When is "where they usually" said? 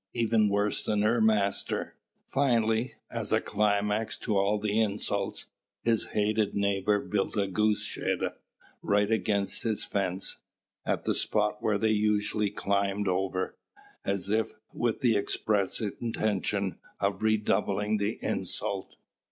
11.61-12.49